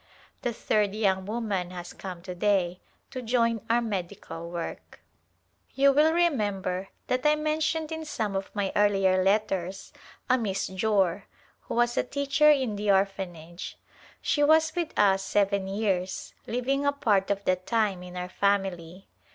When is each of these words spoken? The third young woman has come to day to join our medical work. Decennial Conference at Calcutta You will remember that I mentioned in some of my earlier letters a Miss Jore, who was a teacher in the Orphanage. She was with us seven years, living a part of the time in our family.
The 0.41 0.51
third 0.51 0.95
young 0.95 1.27
woman 1.27 1.69
has 1.69 1.93
come 1.93 2.23
to 2.23 2.33
day 2.33 2.79
to 3.11 3.21
join 3.21 3.61
our 3.69 3.83
medical 3.83 4.49
work. 4.49 4.99
Decennial 5.69 5.75
Conference 5.75 5.75
at 5.75 5.75
Calcutta 5.75 5.81
You 5.81 5.93
will 5.93 6.31
remember 6.31 6.89
that 7.05 7.25
I 7.27 7.35
mentioned 7.35 7.91
in 7.91 8.05
some 8.05 8.35
of 8.35 8.49
my 8.55 8.71
earlier 8.75 9.21
letters 9.23 9.93
a 10.27 10.39
Miss 10.39 10.69
Jore, 10.69 11.25
who 11.67 11.75
was 11.75 11.97
a 11.97 12.03
teacher 12.03 12.49
in 12.49 12.77
the 12.77 12.89
Orphanage. 12.89 13.77
She 14.23 14.41
was 14.41 14.75
with 14.75 14.91
us 14.97 15.21
seven 15.23 15.67
years, 15.67 16.33
living 16.47 16.83
a 16.83 16.91
part 16.91 17.29
of 17.29 17.45
the 17.45 17.57
time 17.57 18.01
in 18.01 18.17
our 18.17 18.29
family. 18.29 19.07